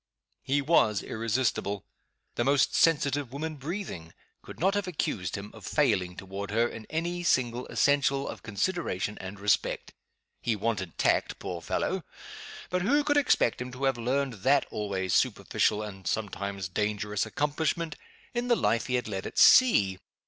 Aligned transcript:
He 0.41 0.63
was 0.63 1.03
irresistible. 1.03 1.85
The 2.33 2.43
most 2.43 2.73
sensitive 2.73 3.31
woman 3.31 3.57
breathing 3.57 4.15
could 4.41 4.59
not 4.59 4.73
have 4.73 4.87
accused 4.87 5.35
him 5.37 5.51
of 5.53 5.63
failing 5.63 6.15
toward 6.15 6.49
her 6.49 6.67
in 6.67 6.87
any 6.89 7.21
single 7.21 7.67
essential 7.67 8.27
of 8.27 8.41
consideration 8.41 9.15
and 9.21 9.39
respect. 9.39 9.93
He 10.41 10.55
wanted 10.55 10.97
tact, 10.97 11.37
poor 11.37 11.61
fellow 11.61 12.01
but 12.71 12.81
who 12.81 13.03
could 13.03 13.17
expect 13.17 13.61
him 13.61 13.71
to 13.73 13.83
have 13.83 13.95
learned 13.99 14.41
that 14.41 14.65
always 14.71 15.13
superficial 15.13 15.83
(and 15.83 16.07
sometimes 16.07 16.67
dangerous) 16.67 17.27
accomplishment, 17.27 17.95
in 18.33 18.47
the 18.47 18.55
life 18.55 18.87
he 18.87 18.95
had 18.95 19.07
led 19.07 19.27
at 19.27 19.37
sea? 19.37 19.99